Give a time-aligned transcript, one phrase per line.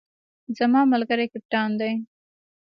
[0.57, 1.91] زما ملګری کپتان دی